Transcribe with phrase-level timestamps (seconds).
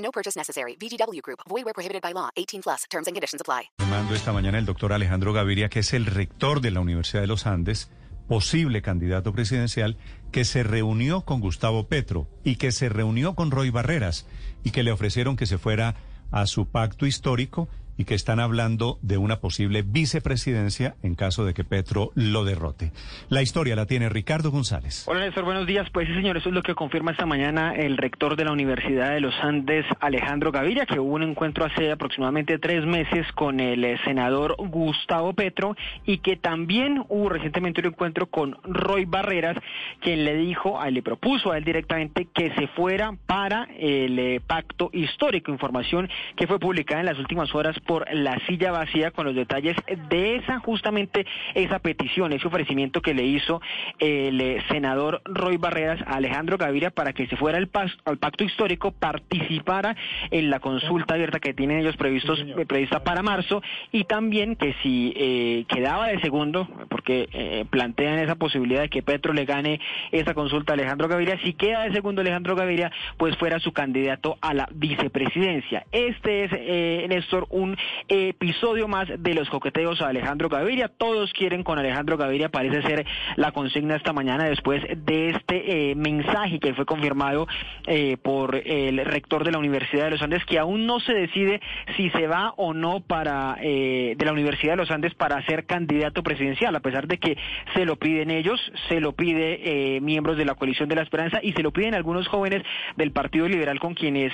[0.00, 0.76] No purchase necessary.
[0.76, 1.40] VGW Group.
[1.48, 2.30] Void where prohibited by law.
[2.36, 2.84] 18 plus.
[2.90, 3.70] Terms and conditions apply.
[3.88, 7.26] Mando esta mañana el doctor Alejandro Gaviria, que es el rector de la Universidad de
[7.26, 7.90] los Andes,
[8.28, 9.96] posible candidato presidencial,
[10.30, 14.26] que se reunió con Gustavo Petro y que se reunió con Roy Barreras
[14.64, 15.96] y que le ofrecieron que se fuera
[16.30, 17.68] a su pacto histórico
[18.00, 22.92] y que están hablando de una posible vicepresidencia en caso de que Petro lo derrote.
[23.28, 25.04] La historia la tiene Ricardo González.
[25.06, 25.86] Hola Néstor, buenos días.
[25.92, 29.10] Pues sí, señor, eso es lo que confirma esta mañana el rector de la Universidad
[29.10, 33.84] de los Andes, Alejandro Gaviria, que hubo un encuentro hace aproximadamente tres meses con el
[33.84, 39.58] eh, senador Gustavo Petro y que también hubo recientemente un encuentro con Roy Barreras,
[40.00, 44.88] quien le dijo, le propuso a él directamente que se fuera para el eh, pacto
[44.94, 49.34] histórico, información que fue publicada en las últimas horas por la silla vacía con los
[49.34, 49.76] detalles
[50.10, 53.60] de esa, justamente esa petición, ese ofrecimiento que le hizo
[53.98, 57.68] el eh, senador Roy Barreras a Alejandro Gaviria para que se fuera al,
[58.04, 59.96] al pacto histórico, participara
[60.30, 64.72] en la consulta abierta que tienen ellos previstos, eh, prevista para marzo y también que
[64.84, 69.80] si eh, quedaba de segundo, porque plantean esa posibilidad de que Petro le gane
[70.12, 74.38] esa consulta a Alejandro Gaviria, si queda de segundo Alejandro Gaviria, pues fuera su candidato
[74.40, 75.86] a la vicepresidencia.
[75.90, 80.88] Este es, Néstor, un episodio más de los coqueteos a Alejandro Gaviria.
[80.88, 85.94] Todos quieren con Alejandro Gaviria, parece ser la consigna esta mañana después de este eh,
[85.94, 87.46] mensaje que fue confirmado
[87.86, 91.60] eh, por el rector de la Universidad de los Andes, que aún no se decide
[91.96, 95.66] si se va o no para eh, de la Universidad de los Andes para ser
[95.66, 97.36] candidato presidencial, a pesar de que
[97.74, 101.52] se lo piden ellos, se lo pide miembros de la coalición de la esperanza y
[101.52, 102.62] se lo piden algunos jóvenes
[102.96, 104.32] del Partido Liberal con quienes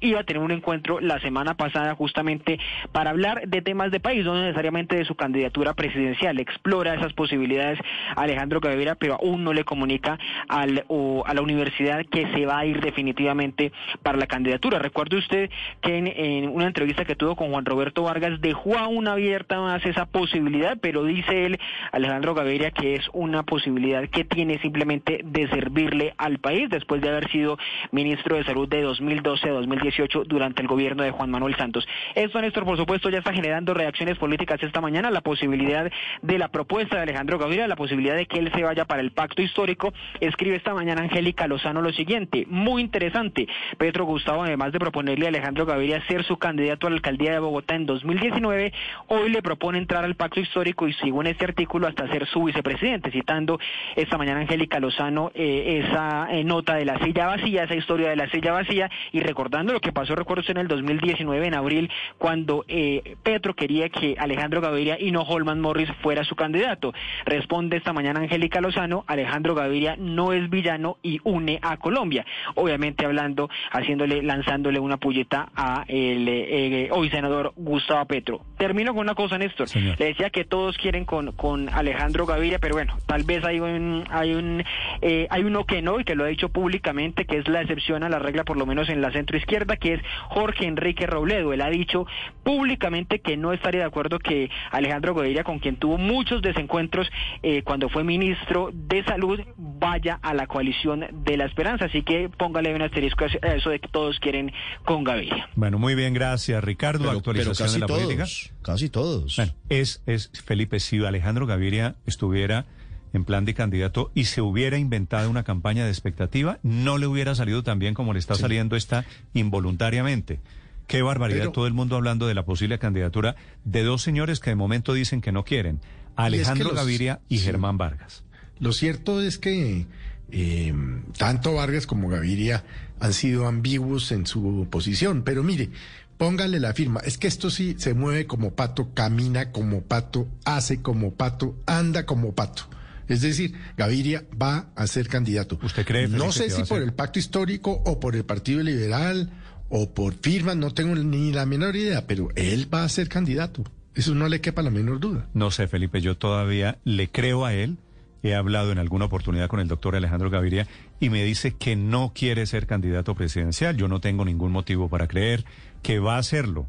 [0.00, 2.58] iba a tener un encuentro la semana pasada justamente
[2.92, 6.38] para hablar de temas de país, no necesariamente de su candidatura presidencial.
[6.38, 7.78] Explora esas posibilidades
[8.16, 10.18] Alejandro Gaviria, pero aún no le comunica
[10.48, 10.84] al,
[11.24, 13.72] a la universidad que se va a ir definitivamente
[14.02, 14.78] para la candidatura.
[14.78, 15.50] Recuerde usted
[15.80, 20.06] que en, una entrevista que tuvo con Juan Roberto Vargas dejó aún abierta más esa
[20.06, 21.58] posibilidad, pero dice él,
[21.92, 27.08] Alejandro Gaviria, que es una posibilidad que tiene simplemente de servirle al país después de
[27.08, 27.58] haber sido
[27.92, 31.86] ministro de Salud de 2012 a 2018 durante el gobierno de Juan Manuel Santos.
[32.14, 35.90] Esto, Néstor, por supuesto, ya está generando reacciones políticas esta mañana, la posibilidad
[36.20, 39.10] de la propuesta de Alejandro Gaviria, la posibilidad de que él se vaya para el
[39.10, 39.94] pacto histórico.
[40.20, 43.48] Escribe esta mañana Angélica Lozano lo siguiente, muy interesante.
[43.78, 47.38] Pedro Gustavo, además de proponerle a Alejandro Gaviria ser su candidato a la alcaldía de
[47.38, 48.74] Bogotá en 2019,
[49.06, 53.10] hoy le propone entrar al pacto histórico y según este artículo hasta ser su vicepresidente,
[53.10, 53.58] citando
[53.96, 58.16] esta mañana Angélica Lozano eh, esa eh, nota de la silla vacía, esa historia de
[58.16, 62.57] la silla vacía y recordando lo que pasó, recuerdo en el 2019 en abril cuando
[62.68, 66.92] eh, Petro quería que Alejandro Gaviria y no Holman Morris fuera su candidato.
[67.24, 72.24] Responde esta mañana Angélica Lozano, Alejandro Gaviria no es villano y une a Colombia.
[72.54, 78.47] Obviamente hablando, haciéndole, lanzándole una pulleta a el eh, hoy senador Gustavo Petro.
[78.58, 79.68] Termino con una cosa, Néstor.
[79.74, 84.04] Le decía que todos quieren con, con Alejandro Gaviria, pero bueno, tal vez hay un,
[84.10, 84.64] hay un,
[85.00, 88.02] eh, hay uno que no y que lo ha dicho públicamente, que es la excepción
[88.02, 91.52] a la regla, por lo menos en la centro izquierda, que es Jorge Enrique Robledo.
[91.52, 92.06] Él ha dicho
[92.42, 97.08] públicamente que no estaría de acuerdo que Alejandro Gaviria, con quien tuvo muchos desencuentros
[97.42, 101.86] eh, cuando fue ministro de Salud, vaya a la coalición de la esperanza.
[101.86, 104.52] Así que póngale un asterisco a eso de que todos quieren
[104.84, 105.48] con Gaviria.
[105.54, 107.10] Bueno, muy bien, gracias Ricardo.
[107.10, 108.26] Actualización de la política.
[108.62, 109.36] Casi todos.
[109.36, 112.66] Bueno, es, es Felipe, si Alejandro Gaviria estuviera
[113.12, 117.34] en plan de candidato y se hubiera inventado una campaña de expectativa, no le hubiera
[117.34, 119.04] salido tan bien como le está saliendo esta
[119.34, 120.40] involuntariamente.
[120.86, 124.56] Qué barbaridad, todo el mundo hablando de la posible candidatura de dos señores que de
[124.56, 125.80] momento dicen que no quieren,
[126.16, 128.24] Alejandro Gaviria y Germán Vargas.
[128.58, 129.86] Lo cierto es que
[130.30, 130.74] eh,
[131.16, 132.64] tanto Vargas como Gaviria
[133.00, 135.70] han sido ambiguos en su posición, pero mire,
[136.18, 140.82] póngale la firma, es que esto sí se mueve como pato, camina como pato, hace
[140.82, 142.64] como pato, anda como pato.
[143.06, 145.58] Es decir, Gaviria va a ser candidato.
[145.62, 146.08] ¿Usted cree?
[146.08, 149.30] no sé si por el pacto histórico o por el Partido Liberal
[149.70, 153.64] o por firma, no tengo ni la menor idea, pero él va a ser candidato.
[153.94, 155.26] Eso no le quepa la menor duda.
[155.32, 157.78] No sé, Felipe, yo todavía le creo a él
[158.22, 160.66] he hablado en alguna oportunidad con el doctor Alejandro Gaviria
[161.00, 163.76] y me dice que no quiere ser candidato presidencial.
[163.76, 165.44] Yo no tengo ningún motivo para creer
[165.82, 166.66] que va a hacerlo.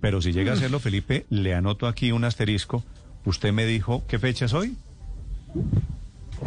[0.00, 2.84] Pero si llega a hacerlo, Felipe, le anoto aquí un asterisco.
[3.24, 4.76] Usted me dijo, ¿qué fecha es hoy?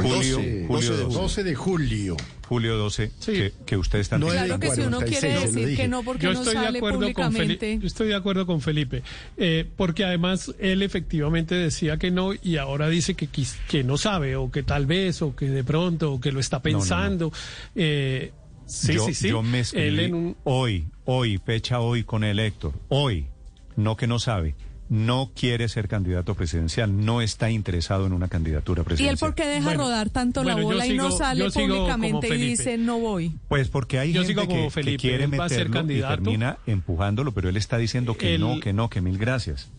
[0.03, 1.17] Julio, 12, julio 12.
[1.19, 2.17] 12 de julio.
[2.47, 3.33] Julio 12, Sí.
[3.33, 4.17] que, que usted está...
[4.17, 6.61] No, Claro que si uno 46, quiere decir que no porque Yo no estoy de
[6.63, 7.57] sale acuerdo con públicamente.
[7.57, 7.79] Felipe.
[7.81, 9.03] Yo estoy de acuerdo con Felipe,
[9.35, 13.27] eh, porque además él efectivamente decía que no y ahora dice que
[13.67, 16.57] que no sabe o que tal vez o que de pronto o que lo está
[16.57, 16.63] no, no.
[16.79, 17.33] pensando.
[17.75, 18.31] Eh,
[18.65, 19.27] sí, yo, sí, sí.
[19.29, 23.27] yo me Él escribí en un- hoy, hoy, fecha hoy con el Héctor, hoy,
[23.75, 24.55] no que no sabe,
[24.89, 29.18] no quiere ser candidato presidencial, no está interesado en una candidatura ¿Y él presidencial.
[29.19, 32.78] por qué deja Bueno, rodar tanto bueno, la bola y no sale públicamente y dice
[32.78, 33.34] no voy?
[33.50, 36.16] Pues porque hay Yo gente que, Felipe, quiere él va a ser meterlo y candidato.
[36.24, 39.69] termina empujándolo, pero él está diciendo que no, que no, que mil gracias.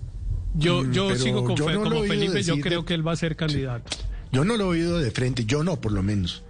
[0.55, 2.87] Yo, Mm, yo pero sigo con yo Fe- no como oído Felipe, yo creo de-
[2.87, 3.96] que él va a ser candidato.
[4.32, 6.43] Yo no lo he oído de frente, yo no, por lo menos.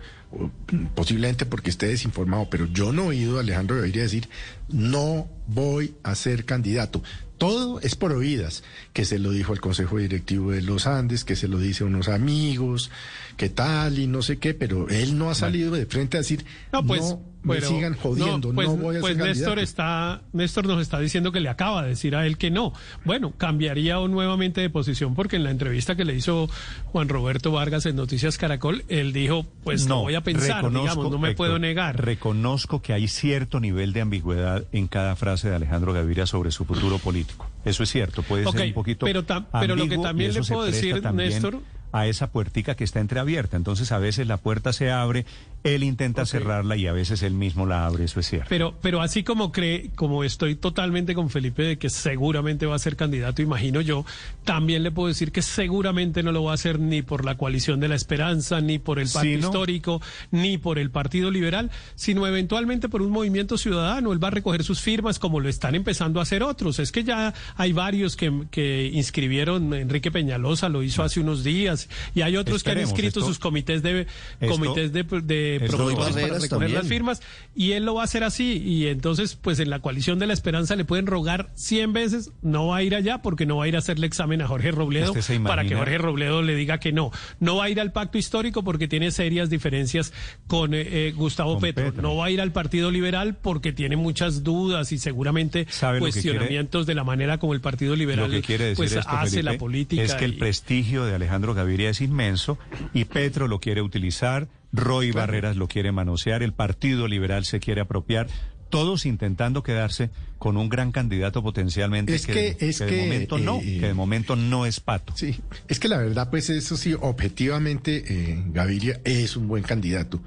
[0.95, 4.29] Posiblemente porque esté desinformado, pero yo no he oído a Alejandro Gaviria decir,
[4.69, 7.03] no voy a ser candidato.
[7.39, 11.37] Todo es por oídas, que se lo dijo al Consejo Directivo de los Andes, que
[11.37, 12.91] se lo dice a unos amigos,
[13.37, 16.45] que tal y no sé qué, pero él no ha salido de frente a decir,
[16.73, 19.61] No, pues, me pero- sigan jodiendo, no, pues, voy a pues ser Néstor candidato.
[19.61, 22.73] está, Néstor nos está diciendo que le acaba de decir a él que no.
[23.05, 26.49] Bueno, cambiaría nuevamente de posición porque en la entrevista que le hizo
[26.87, 31.19] Juan Roberto Vargas en Noticias Caracol, él dijo, pues no, voy a pensar, digamos, no
[31.19, 32.05] me Héctor, puedo negar.
[32.05, 36.65] Reconozco que hay cierto nivel de ambigüedad en cada frase de Alejandro Gaviria sobre su
[36.65, 37.49] futuro político.
[37.65, 40.65] Eso es cierto, puede ser un poquito pero tam- pero lo que también le puedo
[40.65, 41.61] decir, también Néstor-
[41.93, 43.57] a esa puertica que está entreabierta.
[43.57, 45.25] Entonces a veces la puerta se abre,
[45.65, 48.47] él intenta cerrarla y a veces él mismo la abre, eso es cierto.
[48.49, 52.79] Pero, pero así como cree, como estoy totalmente con Felipe de que seguramente va a
[52.79, 54.05] ser candidato, imagino yo,
[54.45, 57.81] también le puedo decir que seguramente no lo va a hacer ni por la coalición
[57.81, 59.39] de la esperanza, ni por el Sí, pacto ¿no?
[59.39, 64.13] histórico, ni por el Partido Liberal, sino eventualmente por un movimiento ciudadano.
[64.13, 66.79] Él va a recoger sus firmas como lo están empezando a hacer otros.
[66.79, 71.78] Es que ya hay varios que, que inscribieron, Enrique Peñalosa lo hizo hace unos días,
[72.15, 74.07] y hay otros que han inscrito esto- sus comités de
[74.41, 77.21] esto- comités de, de para recoger las firmas
[77.55, 78.63] y él lo va a hacer así.
[78.65, 82.69] Y entonces pues en la coalición de la esperanza le pueden rogar 100 veces no
[82.69, 85.15] va a ir allá porque no va a ir a hacerle examen a Jorge Robledo
[85.45, 87.11] para que Jorge Robledo le diga que no.
[87.41, 90.13] No va a ir al pacto histórico porque tiene serias diferencias
[90.47, 91.85] con eh, eh, Gustavo Con Petro.
[91.87, 92.03] Petro.
[92.03, 96.07] no va a ir al Partido Liberal porque tiene muchas dudas y seguramente ¿Sabe lo
[96.07, 98.31] que cuestionamientos de la manera como el Partido Liberal
[98.77, 102.59] pues esto, hace Felipe, la política es que el prestigio de Alejandro Gaviria es inmenso
[102.95, 107.81] y Petro lo quiere utilizar, Roy Barreras lo quiere manosear, el Partido Liberal se quiere
[107.81, 108.27] apropiar,
[108.71, 113.03] todos intentando quedarse con un gran candidato potencialmente Es que, que- de- es de que,
[113.03, 115.15] momento no, eh, que de momento no es pato.
[115.17, 120.21] Sí, es que la verdad, pues eso sí, objetivamente, eh, Gaviria es un buen candidato.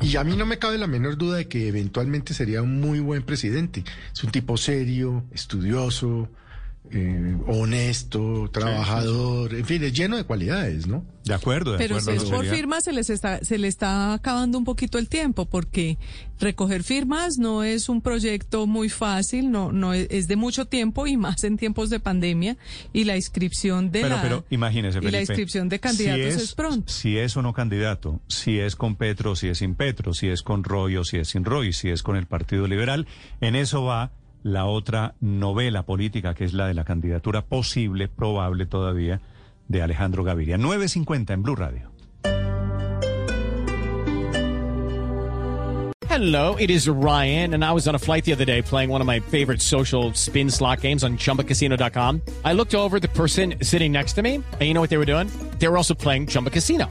[0.00, 2.98] Y a mí no me cabe la menor duda de que eventualmente sería un muy
[2.98, 3.84] buen presidente.
[4.12, 6.28] Es un tipo serio, estudioso,
[6.94, 11.04] eh, honesto, trabajador, en fin, es lleno de cualidades, ¿no?
[11.24, 14.58] De acuerdo, de Pero si es por firmas, se les está, se le está acabando
[14.58, 15.96] un poquito el tiempo, porque
[16.38, 21.06] recoger firmas no es un proyecto muy fácil, no, no es, es de mucho tiempo
[21.06, 22.58] y más en tiempos de pandemia,
[22.92, 26.54] y la inscripción de Pero, la, pero imagínese, y la inscripción de candidatos si es,
[26.54, 26.92] pronto.
[26.92, 30.42] Si es o no candidato, si es con Petro, si es sin Petro, si es
[30.42, 33.06] con Roy o si es sin Roy, si es con el Partido Liberal,
[33.40, 34.12] en eso va
[34.42, 39.20] la otra novela política que es la de la candidatura posible, probable todavía,
[39.68, 40.58] de Alejandro Gaviria.
[40.58, 41.92] 9.50 en Blue Radio.
[46.12, 49.00] Hello, it is Ryan, and I was on a flight the other day playing one
[49.00, 52.20] of my favorite social spin slot games on chumbacasino.com.
[52.44, 55.06] I looked over the person sitting next to me, and you know what they were
[55.06, 55.28] doing?
[55.58, 56.90] They were also playing Chumba Casino.